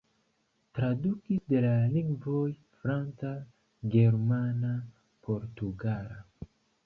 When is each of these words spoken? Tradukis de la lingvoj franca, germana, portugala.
Tradukis 0.77 1.41
de 1.53 1.59
la 1.65 1.73
lingvoj 1.91 2.47
franca, 2.79 3.33
germana, 3.97 4.73
portugala. 5.27 6.19